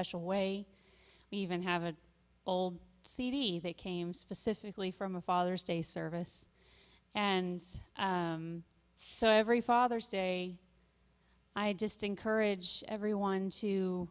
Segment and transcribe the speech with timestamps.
[0.00, 0.64] special way.
[1.32, 1.96] We even have an
[2.46, 6.46] old CD that came specifically from a Father's Day service.
[7.16, 7.60] And
[7.96, 8.62] um,
[9.10, 10.54] so every Father's Day,
[11.56, 14.08] I just encourage everyone to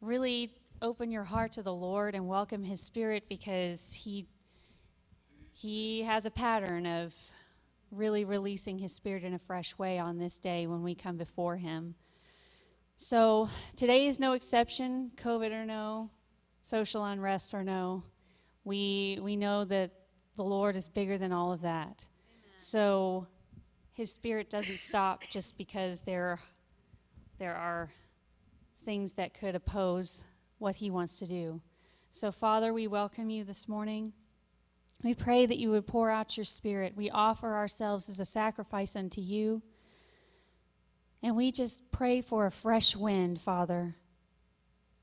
[0.00, 4.24] really open your heart to the Lord and welcome His Spirit because He
[5.52, 7.14] He has a pattern of
[7.90, 11.58] really releasing His Spirit in a fresh way on this day when we come before
[11.58, 11.94] Him.
[12.96, 16.10] So today is no exception, COVID or no,
[16.62, 18.04] social unrest or no.
[18.62, 19.90] We we know that
[20.36, 22.08] the Lord is bigger than all of that.
[22.08, 22.52] Amen.
[22.54, 23.26] So
[23.92, 26.38] his spirit doesn't stop just because there
[27.38, 27.88] there are
[28.84, 30.24] things that could oppose
[30.58, 31.60] what he wants to do.
[32.10, 34.12] So Father, we welcome you this morning.
[35.02, 36.94] We pray that you would pour out your spirit.
[36.94, 39.62] We offer ourselves as a sacrifice unto you.
[41.24, 43.94] And we just pray for a fresh wind, Father,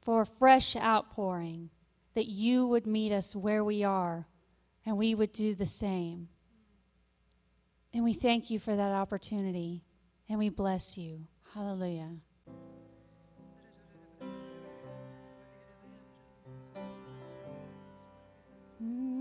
[0.03, 1.71] for a fresh outpouring,
[2.13, 4.27] that you would meet us where we are
[4.85, 6.29] and we would do the same.
[7.91, 9.83] And we thank you for that opportunity
[10.29, 11.21] and we bless you.
[11.55, 12.17] Hallelujah.
[18.77, 19.20] Pour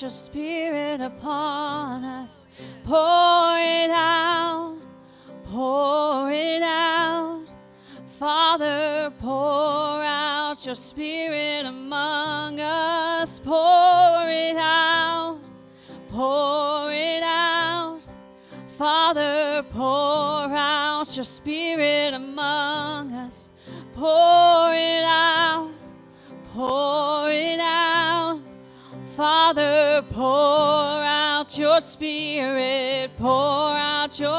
[0.00, 2.48] your spirit upon us.
[2.84, 4.78] Pour it out,
[5.44, 7.44] pour it out.
[8.06, 11.59] Father, pour out your spirit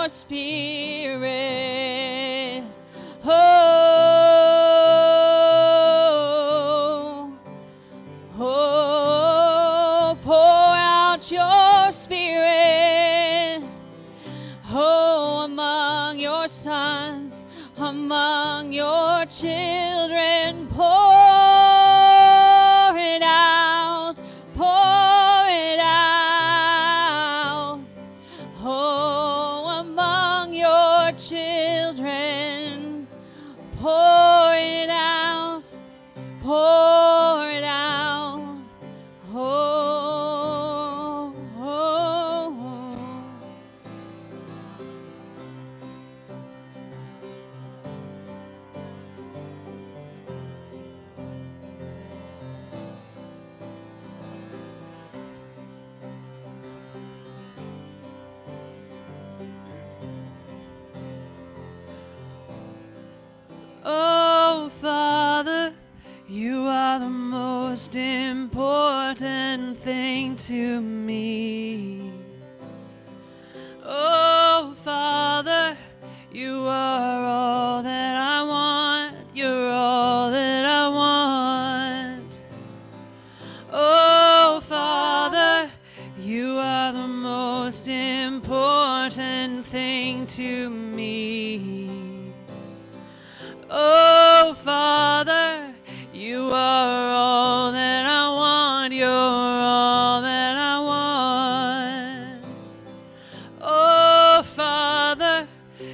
[0.01, 1.60] your spirit.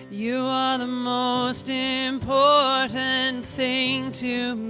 [0.10, 4.67] You are the most important thing to me.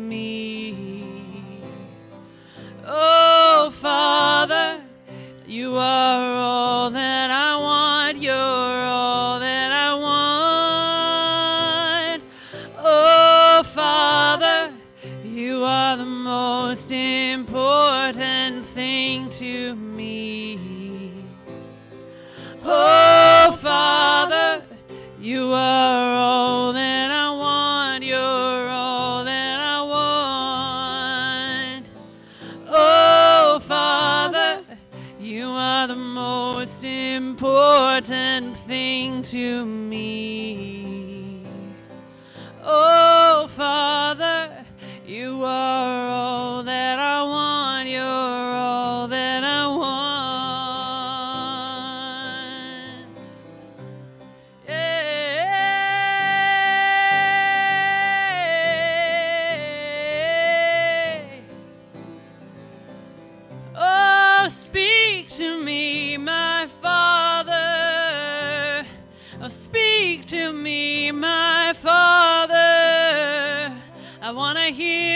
[74.79, 75.06] I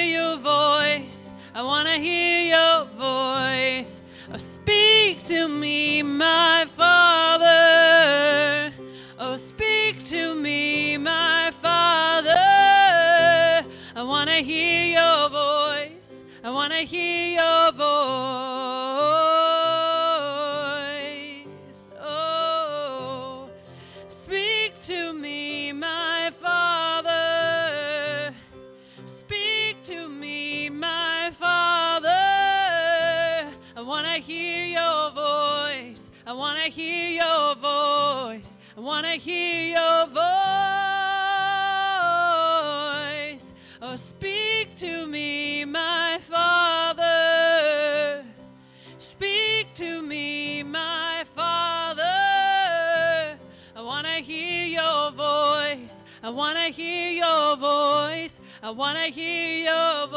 [58.71, 60.07] I want to hear your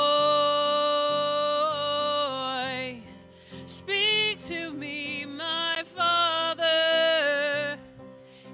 [3.03, 3.27] voice.
[3.67, 7.77] Speak to me, my Father.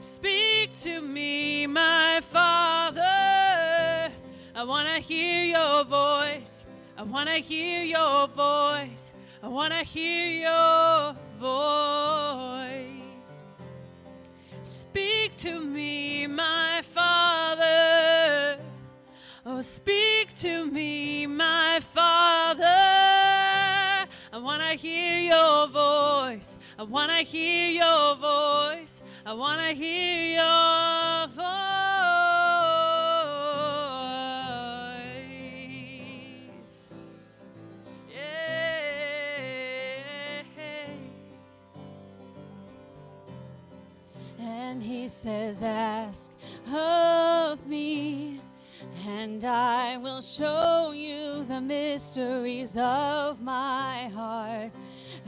[0.00, 3.02] Speak to me, my Father.
[3.02, 6.64] I want to hear your voice.
[6.96, 9.12] I want to hear your voice.
[9.42, 12.88] I want to hear your voice.
[14.62, 17.49] Speak to me, my Father.
[19.52, 22.64] Oh, speak to me, my Father.
[22.64, 24.06] I
[24.38, 26.56] want to hear your voice.
[26.78, 29.02] I want to hear your voice.
[29.26, 31.44] I want to hear your voice.
[38.08, 38.84] Yeah.
[44.38, 46.30] And he says, Ask
[46.72, 48.39] of me,
[49.06, 54.72] and I will show you the mysteries of my heart.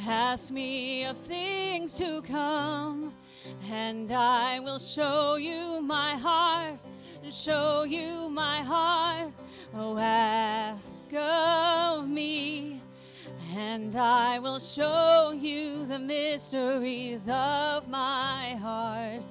[0.07, 3.15] Ask me of things to come,
[3.71, 6.79] and I will show you my heart.
[7.31, 9.33] Show you my heart.
[9.75, 12.81] Oh, ask of me.
[13.57, 19.23] And I will show you the mysteries of my heart.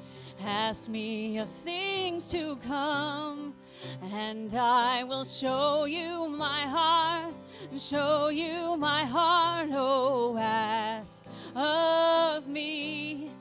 [0.44, 3.54] Ask me of things to come,
[4.14, 7.34] and I will show you my heart.
[7.78, 9.70] Show you my heart.
[9.72, 11.24] Oh, ask
[11.56, 13.32] of me.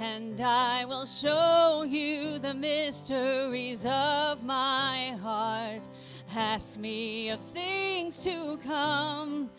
[0.00, 5.88] And I will show you the mysteries of my heart.
[6.34, 9.50] Ask me of things to come,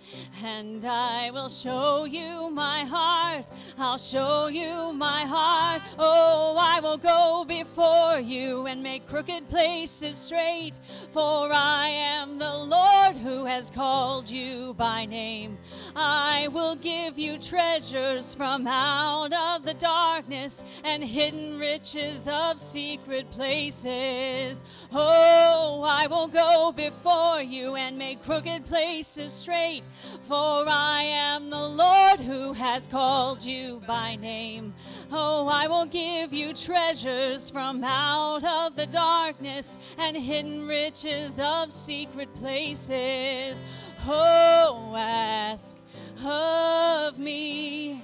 [0.43, 3.45] and I will show you my heart.
[3.77, 5.83] I'll show you my heart.
[5.99, 10.79] Oh, I will go before you and make crooked places straight.
[11.11, 15.59] For I am the Lord who has called you by name.
[15.95, 23.29] I will give you treasures from out of the darkness and hidden riches of secret
[23.29, 24.63] places.
[24.91, 29.83] Oh, I will go before you and make crooked places straight.
[30.21, 34.73] For I am the Lord who has called you by name.
[35.11, 41.71] Oh, I will give you treasures from out of the darkness and hidden riches of
[41.71, 43.63] secret places.
[44.07, 45.77] Oh, ask
[46.23, 48.01] of me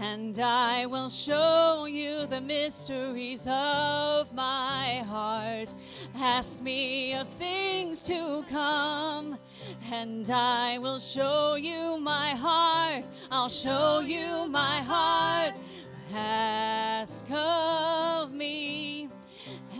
[0.00, 5.74] and I will show you the mysteries of my heart.
[6.16, 9.38] Ask me of things to come,
[9.92, 13.04] and I will show you my heart.
[13.30, 15.54] I'll show you my heart.
[16.14, 19.08] Ask of me.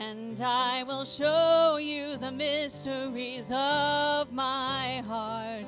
[0.01, 5.65] And I will show you the mysteries of my heart.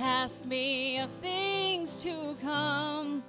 [0.00, 3.24] Ask me of things to come,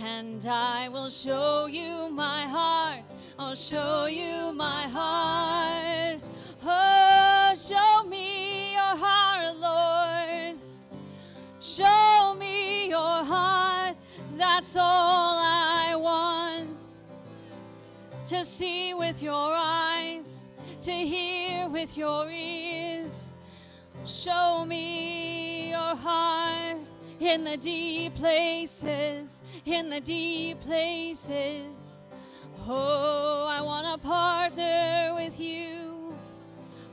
[0.00, 3.02] and I will show you my heart.
[3.38, 6.22] I'll show you my heart.
[6.64, 10.58] Oh, show me your heart, Lord.
[11.60, 13.96] Show me your heart.
[14.38, 16.70] That's all I want
[18.24, 20.50] to see with your eyes,
[20.80, 23.36] to hear with your ears.
[24.06, 25.23] Show me
[26.04, 32.02] heart in the deep places, in the deep places.
[32.66, 36.14] Oh, I want to partner with you.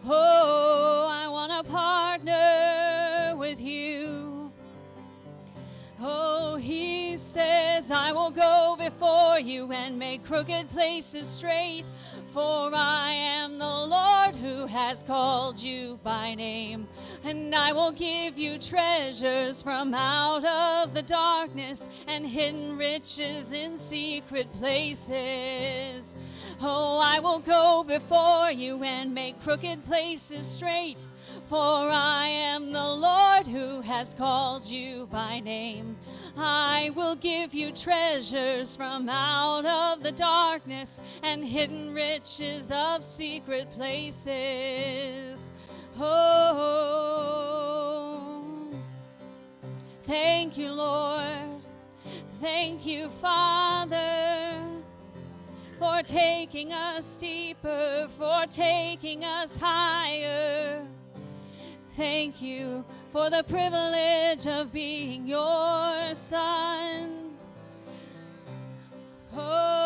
[0.06, 4.52] Oh, I want to partner with you.
[6.02, 11.84] Oh, he says, I will go before you and make crooked places straight.
[12.34, 16.88] For I am the Lord who has called you by name,
[17.26, 23.76] and I will give you treasures from out of the darkness and hidden riches in
[23.76, 26.16] secret places.
[26.62, 31.06] Oh, I will go before you and make crooked places straight.
[31.48, 32.11] For I
[34.02, 35.96] has called you by name.
[36.36, 43.70] I will give you treasures from out of the darkness and hidden riches of secret
[43.70, 45.52] places.
[46.00, 46.34] Oh,
[50.02, 51.62] thank you, Lord.
[52.40, 54.58] Thank you, Father,
[55.78, 60.88] for taking us deeper, for taking us higher.
[61.92, 67.34] Thank you for the privilege of being your son.
[69.36, 69.81] Oh,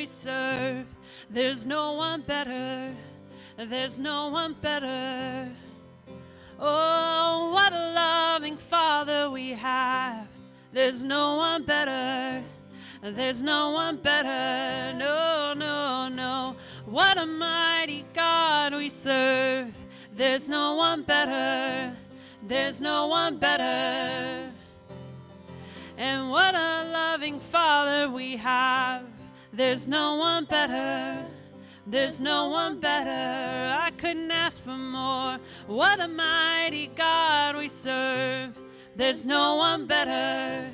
[0.00, 0.86] we serve.
[1.28, 2.94] There's no one better.
[3.58, 5.46] There's no one better.
[6.58, 10.26] Oh, what a loving Father we have.
[10.72, 12.42] There's no one better.
[13.02, 14.96] There's no one better.
[14.96, 16.56] No, no, no.
[16.86, 19.68] What a mighty God we serve.
[20.16, 21.94] There's no one better.
[22.48, 24.50] There's no one better.
[25.98, 29.09] And what a loving Father we have.
[29.52, 31.26] There's no one better.
[31.86, 33.76] There's no one better.
[33.76, 35.38] I couldn't ask for more.
[35.66, 38.56] What a mighty God we serve.
[38.94, 40.70] There's no one better.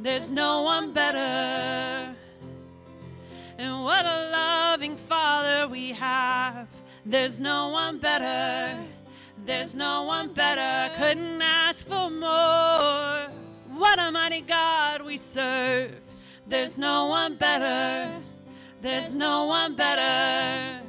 [0.00, 2.14] There's no one better.
[3.58, 6.68] And what a loving Father we have.
[7.04, 8.82] There's no one better.
[9.44, 10.94] There's no one better.
[10.96, 13.28] Couldn't ask for more.
[13.76, 15.92] What a mighty God we serve.
[16.46, 18.20] There's no one better.
[18.82, 20.82] There's no one better.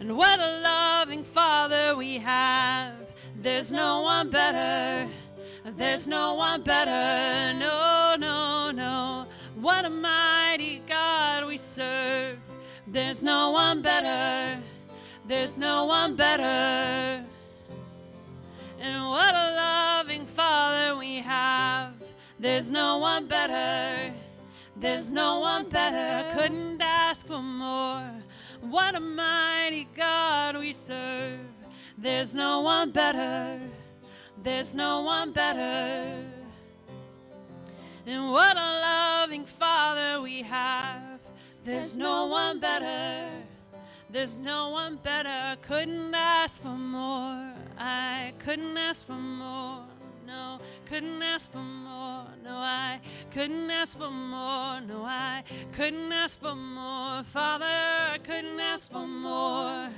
[0.00, 2.94] And what a loving Father we have.
[3.40, 5.08] There's no one better.
[5.76, 7.56] There's no one better.
[7.58, 9.26] No, no, no.
[9.54, 12.38] What a mighty God we serve.
[12.86, 14.60] There's no one better.
[15.26, 17.24] There's no one better.
[18.80, 21.93] And what a loving Father we have.
[22.44, 24.12] There's no one better.
[24.76, 26.30] There's no one better.
[26.38, 28.06] Couldn't ask for more.
[28.60, 31.40] What a mighty God we serve.
[31.96, 33.58] There's no one better.
[34.42, 36.22] There's no one better.
[38.04, 41.20] And what a loving Father we have.
[41.64, 43.30] There's no one better.
[44.10, 45.56] There's no one better.
[45.62, 47.54] Couldn't ask for more.
[47.78, 49.93] I couldn't ask for more.
[50.26, 52.26] No, couldn't ask for more.
[52.42, 53.00] No, I
[53.30, 54.80] couldn't ask for more.
[54.80, 57.22] No, I couldn't ask for more.
[57.24, 59.90] Father, I couldn't ask for more.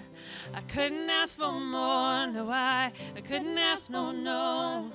[0.55, 2.27] I couldn't ask for more.
[2.27, 4.91] No, I, I couldn't ask, no, no.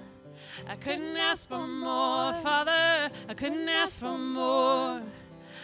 [0.67, 2.33] I couldn't ask for more.
[2.41, 5.01] Father, I couldn't ask for more.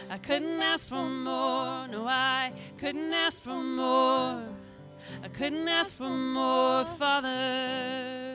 [0.10, 1.88] I couldn't ask for more.
[1.88, 4.44] No, I couldn't ask for more.
[5.24, 8.27] I couldn't ask for more, Father.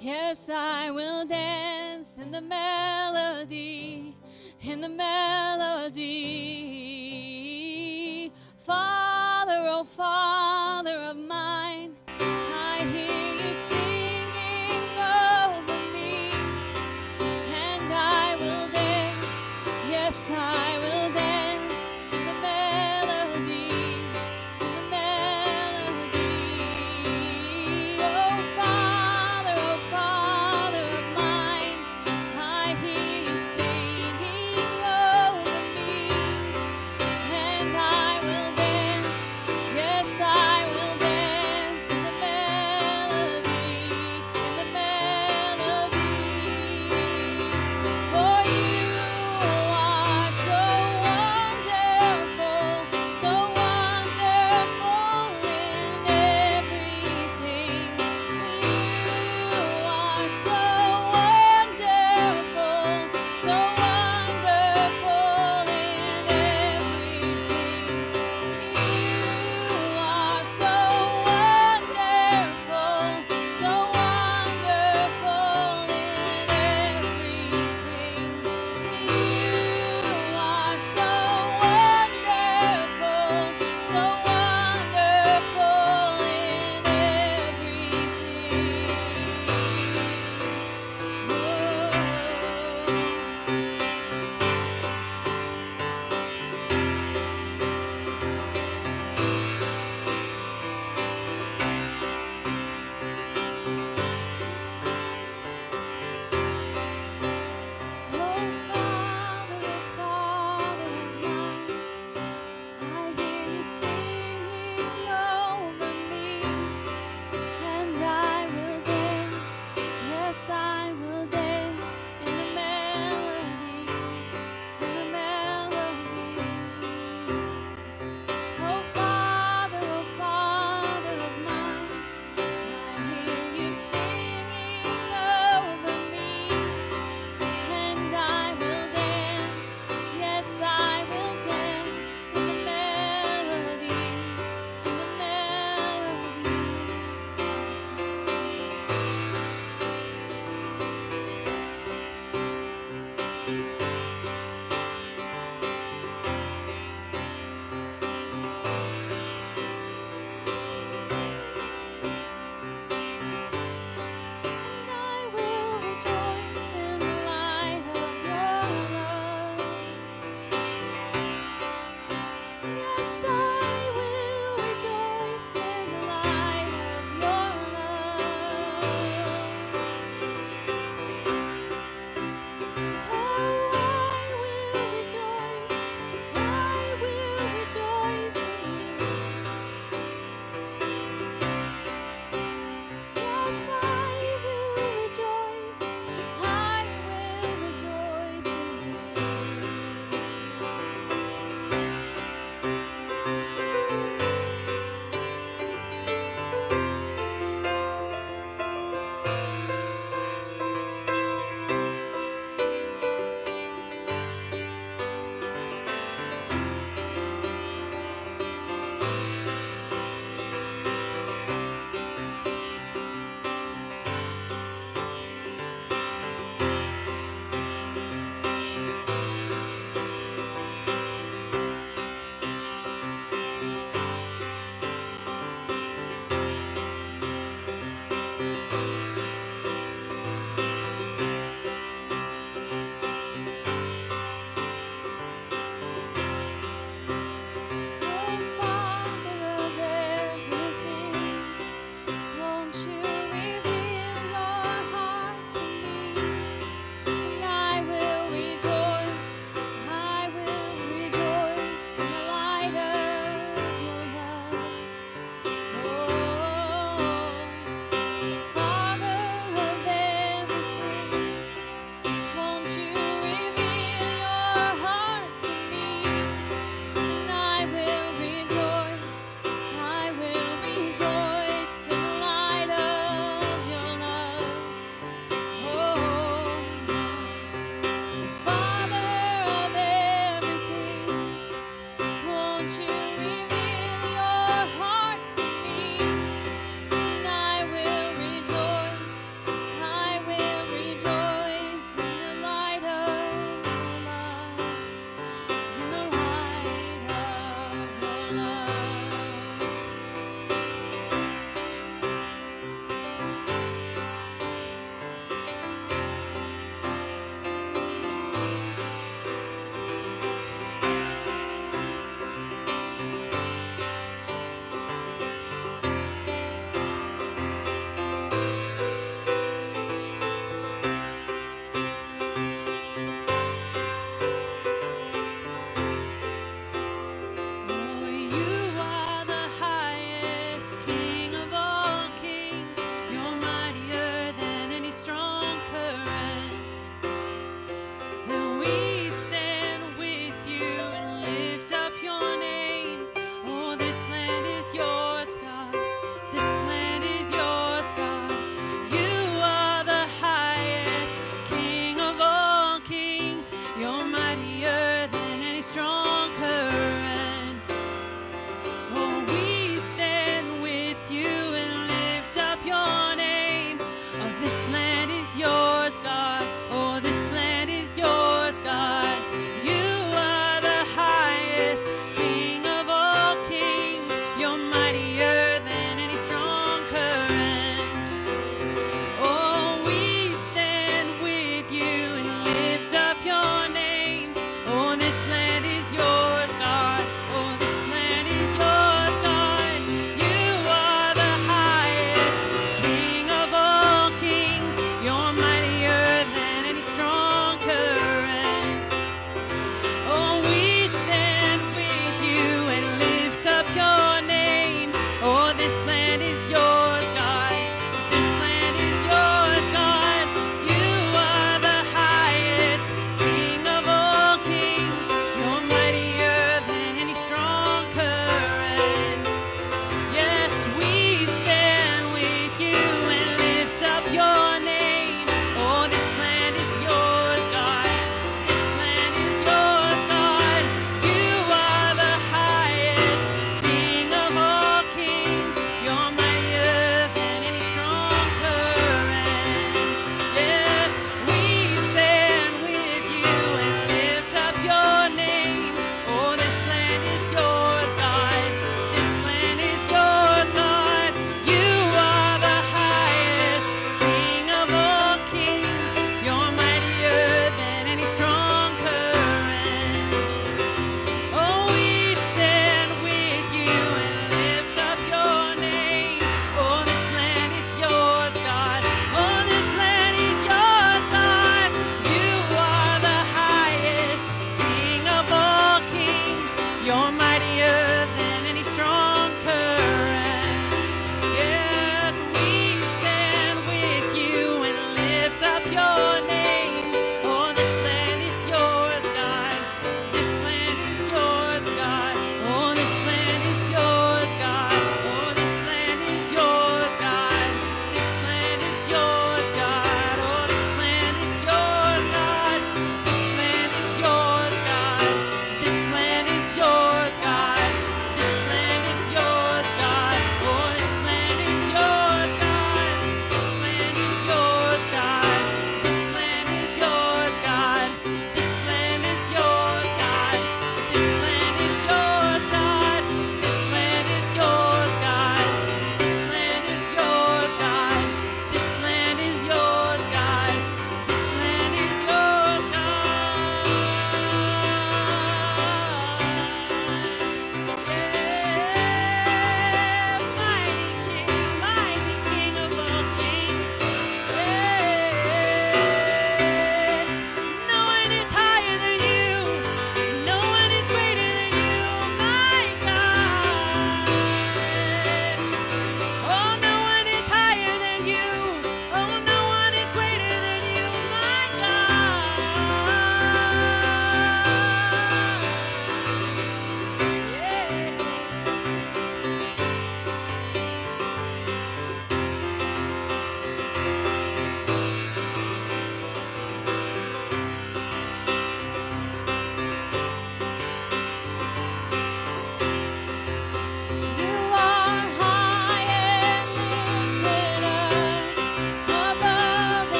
[0.00, 4.14] Yes, I will dance in the melody,
[4.62, 5.92] in the melody.
[8.58, 10.47] Father, oh, Father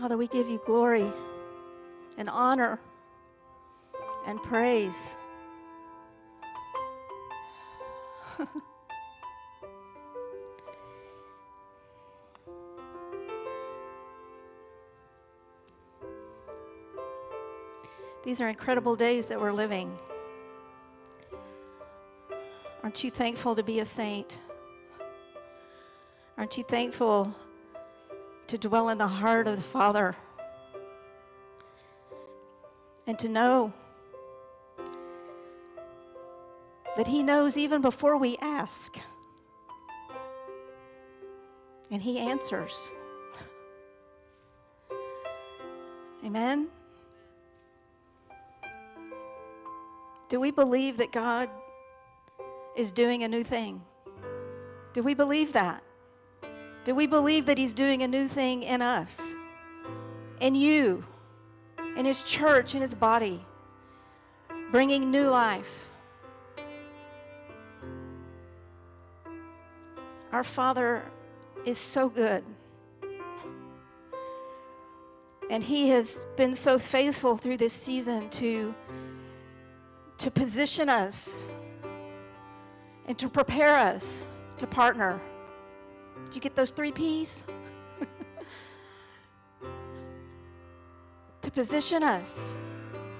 [0.00, 1.12] Father, we give you glory
[2.16, 2.80] and honor
[4.26, 5.14] and praise.
[18.24, 19.94] These are incredible days that we're living.
[22.82, 24.38] Aren't you thankful to be a saint?
[26.38, 27.34] Aren't you thankful
[28.50, 30.16] to dwell in the heart of the Father
[33.06, 33.72] and to know
[36.96, 38.98] that He knows even before we ask.
[41.92, 42.90] And He answers.
[46.24, 46.66] Amen?
[50.28, 51.48] Do we believe that God
[52.76, 53.80] is doing a new thing?
[54.92, 55.84] Do we believe that?
[56.90, 59.36] Do we believe that He's doing a new thing in us,
[60.40, 61.04] in you,
[61.96, 63.46] in His church, in His body,
[64.72, 65.88] bringing new life?
[70.32, 71.04] Our Father
[71.64, 72.42] is so good.
[75.48, 78.74] And He has been so faithful through this season to,
[80.18, 81.46] to position us
[83.06, 84.26] and to prepare us
[84.58, 85.20] to partner
[86.24, 87.44] did you get those three P's?
[91.42, 92.56] to position us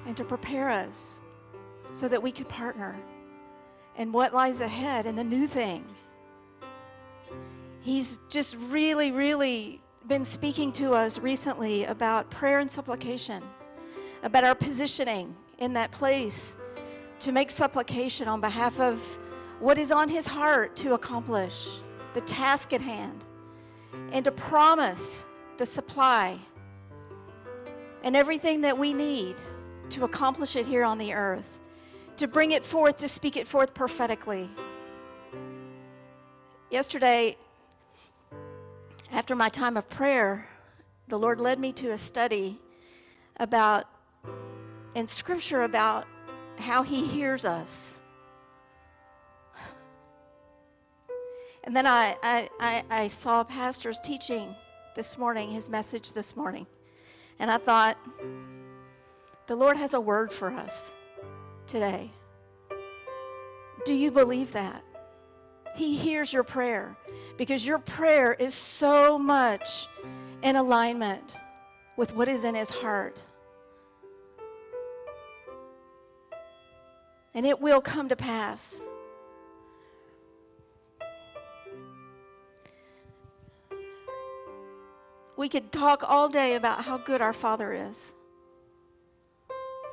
[0.06, 1.20] and to prepare us
[1.90, 2.96] so that we could partner
[3.96, 5.84] in what lies ahead and the new thing.
[7.80, 13.42] He's just really, really been speaking to us recently about prayer and supplication,
[14.22, 16.56] about our positioning in that place
[17.20, 19.18] to make supplication on behalf of
[19.60, 21.80] what is on his heart to accomplish
[22.14, 23.24] the task at hand,
[24.12, 25.26] and to promise
[25.58, 26.38] the supply
[28.02, 29.36] and everything that we need
[29.90, 31.58] to accomplish it here on the earth,
[32.16, 34.48] to bring it forth, to speak it forth prophetically.
[36.70, 37.36] Yesterday,
[39.12, 40.46] after my time of prayer,
[41.08, 42.60] the Lord led me to a study
[43.38, 43.86] about,
[44.94, 46.06] in Scripture, about
[46.58, 47.99] how He hears us.
[51.70, 54.56] And then I, I, I, I saw Pastor's teaching
[54.96, 56.66] this morning, his message this morning.
[57.38, 57.96] And I thought,
[59.46, 60.96] the Lord has a word for us
[61.68, 62.10] today.
[63.84, 64.82] Do you believe that?
[65.76, 66.96] He hears your prayer
[67.36, 69.86] because your prayer is so much
[70.42, 71.36] in alignment
[71.96, 73.22] with what is in His heart.
[77.32, 78.82] And it will come to pass.
[85.40, 88.12] We could talk all day about how good our Father is.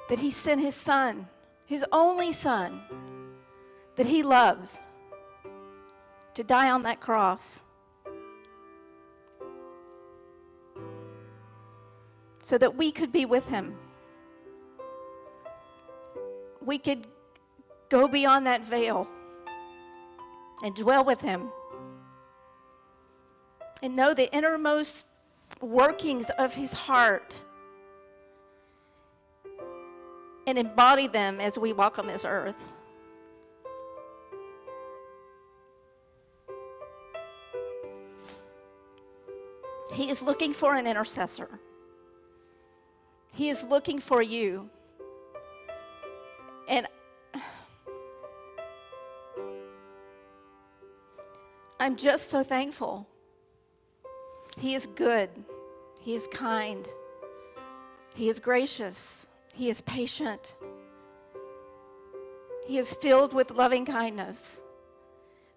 [0.09, 1.27] That He sent His Son
[1.67, 2.81] his only son
[3.97, 4.79] that he loves
[6.33, 7.59] to die on that cross
[12.41, 13.75] so that we could be with him.
[16.65, 17.05] We could
[17.89, 19.09] go beyond that veil
[20.63, 21.49] and dwell with him
[23.83, 25.05] and know the innermost
[25.61, 27.39] workings of his heart
[30.45, 32.73] and embody them as we walk on this earth.
[39.93, 41.59] He is looking for an intercessor.
[43.33, 44.69] He is looking for you.
[46.67, 46.87] And
[51.79, 53.07] I'm just so thankful.
[54.57, 55.29] He is good.
[56.01, 56.87] He is kind.
[58.15, 59.27] He is gracious.
[59.53, 60.55] He is patient.
[62.65, 64.61] He is filled with loving kindness.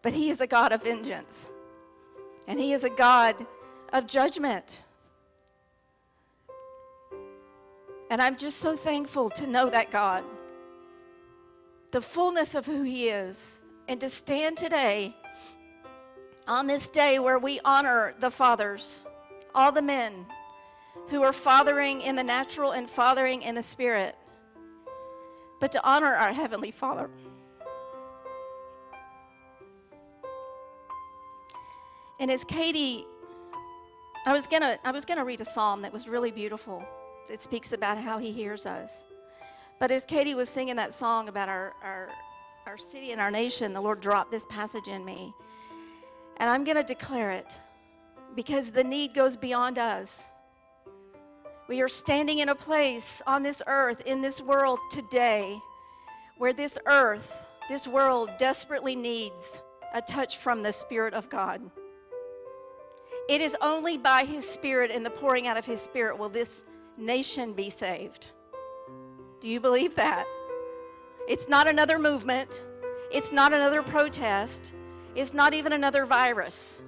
[0.02, 1.48] But He is a God of vengeance.
[2.46, 3.46] And He is a God
[3.92, 4.82] of judgment.
[8.10, 10.24] And I'm just so thankful to know that God,
[11.92, 15.16] the fullness of who He is, and to stand today
[16.46, 19.04] on this day where we honor the fathers,
[19.54, 20.26] all the men
[21.08, 24.16] who are fathering in the natural and fathering in the spirit,
[25.60, 27.10] but to honor our Heavenly Father.
[32.18, 33.04] And as Katie,
[34.26, 36.84] I was gonna, I was gonna read a psalm that was really beautiful.
[37.30, 39.06] It speaks about how He hears us.
[39.78, 42.10] But as Katie was singing that song about our, our,
[42.66, 45.32] our city and our nation, the Lord dropped this passage in me.
[46.40, 47.54] And I'm going to declare it
[48.34, 50.24] because the need goes beyond us.
[51.68, 55.58] We are standing in a place on this earth, in this world today,
[56.38, 59.60] where this earth, this world desperately needs
[59.92, 61.60] a touch from the Spirit of God.
[63.28, 66.64] It is only by His Spirit and the pouring out of His Spirit will this
[66.96, 68.28] nation be saved.
[69.40, 70.24] Do you believe that?
[71.28, 72.64] It's not another movement,
[73.12, 74.72] it's not another protest
[75.14, 76.82] is not even another virus.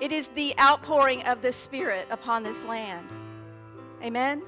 [0.00, 3.08] It is the outpouring of the Spirit upon this land.
[4.02, 4.42] Amen?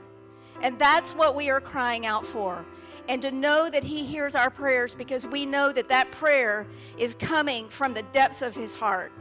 [0.60, 2.64] And that's what we are crying out for.
[3.08, 6.66] And to know that He hears our prayers because we know that that prayer
[6.98, 9.12] is coming from the depths of His heart.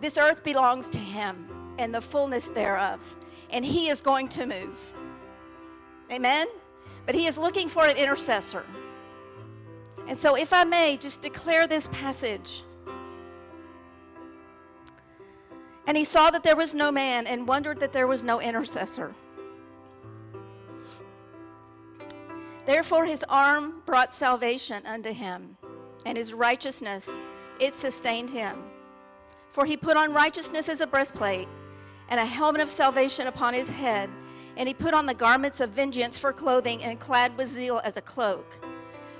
[0.00, 1.48] This earth belongs to Him
[1.78, 3.00] and the fullness thereof.
[3.48, 4.92] And He is going to move.
[6.12, 6.46] Amen?
[7.06, 8.66] But He is looking for an intercessor.
[10.06, 12.62] And so, if I may, just declare this passage.
[15.86, 19.14] And he saw that there was no man and wondered that there was no intercessor.
[22.66, 25.56] Therefore, his arm brought salvation unto him,
[26.06, 27.10] and his righteousness,
[27.60, 28.62] it sustained him.
[29.52, 31.48] For he put on righteousness as a breastplate,
[32.08, 34.08] and a helmet of salvation upon his head,
[34.56, 37.96] and he put on the garments of vengeance for clothing, and clad with zeal as
[37.98, 38.63] a cloak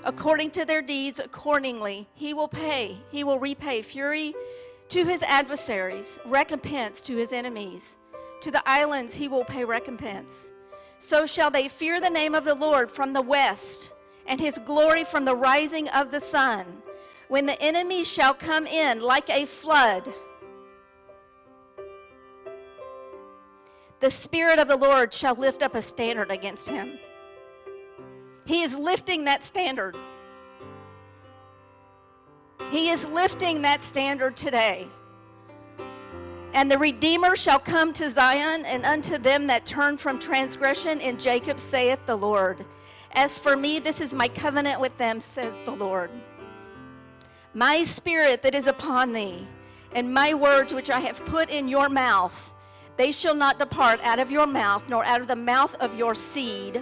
[0.05, 2.97] according to their deeds, accordingly, he will pay.
[3.09, 4.33] He will repay fury
[4.89, 7.97] to his adversaries, recompense to his enemies.
[8.41, 10.53] To the islands he will pay recompense.
[10.99, 13.91] So shall they fear the name of the Lord from the west,
[14.27, 16.65] and his glory from the rising of the sun.
[17.27, 20.13] When the enemy shall come in like a flood,
[23.99, 26.99] the Spirit of the Lord shall lift up a standard against him.
[28.45, 29.95] He is lifting that standard.
[32.69, 34.87] He is lifting that standard today.
[36.53, 41.17] And the Redeemer shall come to Zion, and unto them that turn from transgression in
[41.17, 42.63] Jacob, saith the Lord.
[43.11, 46.11] As for me, this is my covenant with them, says the Lord.
[47.53, 49.47] My spirit that is upon thee,
[49.93, 52.53] and my words which I have put in your mouth,
[52.95, 56.15] they shall not depart out of your mouth, nor out of the mouth of your
[56.15, 56.81] seed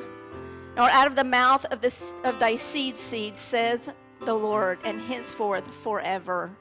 [0.76, 3.90] nor out of the mouth of, this, of thy seed seed, says
[4.26, 6.52] the Lord, and henceforth forever.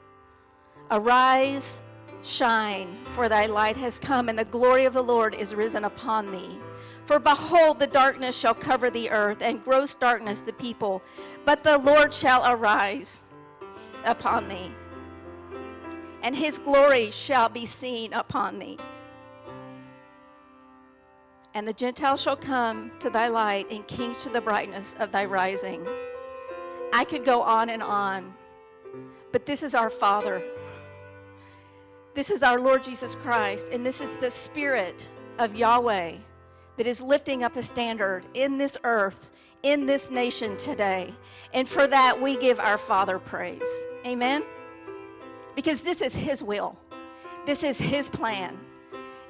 [0.91, 1.81] Arise,
[2.21, 6.31] shine, for thy light has come, and the glory of the Lord is risen upon
[6.31, 6.59] thee.
[7.05, 11.01] For behold, the darkness shall cover the earth, and gross darkness the people,
[11.45, 13.23] but the Lord shall arise
[14.05, 14.71] upon thee,
[16.21, 18.77] and his glory shall be seen upon thee
[21.53, 25.25] and the Gentiles shall come to thy light, and kings to the brightness of thy
[25.25, 25.85] rising.
[26.93, 28.33] I could go on and on,
[29.31, 30.43] but this is our Father.
[32.13, 35.07] This is our Lord Jesus Christ, and this is the Spirit
[35.39, 36.13] of Yahweh
[36.77, 39.31] that is lifting up a standard in this earth,
[39.63, 41.13] in this nation today.
[41.53, 43.61] And for that, we give our Father praise.
[44.05, 44.43] Amen?
[45.55, 46.77] Because this is His will,
[47.45, 48.59] this is His plan.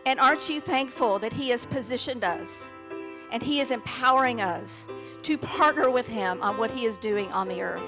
[0.05, 2.69] And aren't you thankful that He has positioned us
[3.31, 4.87] and He is empowering us
[5.23, 7.83] to partner with Him on what He is doing on the earth?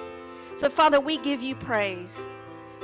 [0.55, 2.25] So, Father, we give you praise.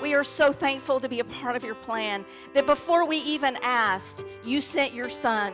[0.01, 3.57] We are so thankful to be a part of your plan that before we even
[3.61, 5.53] asked, you sent your Son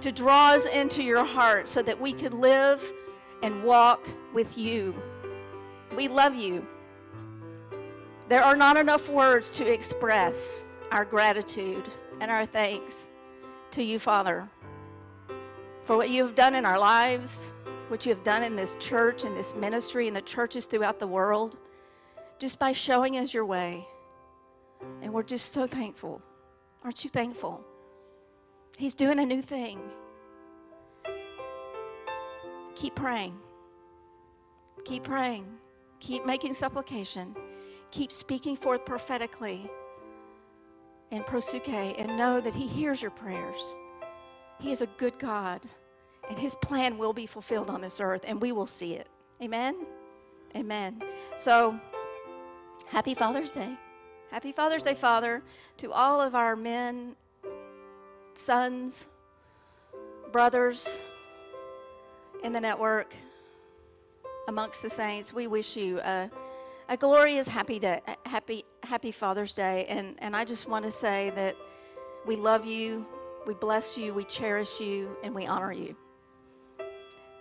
[0.00, 2.92] to draw us into your heart so that we could live
[3.42, 4.94] and walk with you.
[5.96, 6.66] We love you.
[8.28, 11.84] There are not enough words to express our gratitude
[12.22, 13.10] and our thanks
[13.72, 14.48] to you, Father,
[15.82, 17.52] for what you have done in our lives,
[17.88, 21.06] what you have done in this church and this ministry and the churches throughout the
[21.06, 21.58] world,
[22.38, 23.84] just by showing us your way.
[25.02, 26.22] And we're just so thankful.
[26.84, 27.60] Aren't you thankful?
[28.78, 29.80] He's doing a new thing.
[32.76, 33.36] Keep praying.
[34.84, 35.44] Keep praying.
[35.98, 37.34] Keep making supplication.
[37.90, 39.68] Keep speaking forth prophetically
[41.12, 43.76] in proseuche and know that He hears your prayers.
[44.58, 45.60] He is a good God,
[46.28, 49.06] and His plan will be fulfilled on this earth, and we will see it.
[49.40, 49.76] Amen?
[50.56, 51.02] Amen.
[51.36, 51.78] So,
[52.86, 53.76] happy Father's Day.
[54.30, 55.42] Happy Father's Day, Father,
[55.76, 57.14] to all of our men,
[58.32, 59.08] sons,
[60.32, 61.04] brothers
[62.42, 63.14] in the network,
[64.48, 65.34] amongst the saints.
[65.34, 66.30] We wish you a,
[66.88, 69.86] a glorious, happy day, happy, happy Father's Day.
[69.88, 71.56] And, and I just want to say that
[72.26, 73.06] we love you,
[73.46, 75.96] we bless you, we cherish you, and we honor you.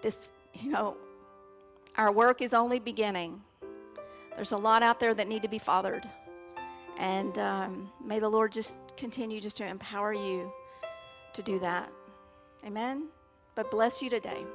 [0.01, 0.97] This, you know,
[1.97, 3.41] our work is only beginning.
[4.35, 6.07] There's a lot out there that need to be fathered.
[6.97, 10.51] And um, may the Lord just continue just to empower you
[11.33, 11.91] to do that.
[12.65, 13.07] Amen.
[13.55, 14.45] But bless you today.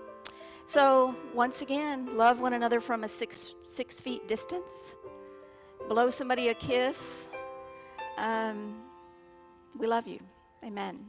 [0.65, 4.97] So, once again, love one another from a six, six feet distance.
[5.89, 7.31] Blow somebody a kiss.
[8.19, 8.77] Um,
[9.79, 10.21] we love you.
[10.65, 11.09] Amen.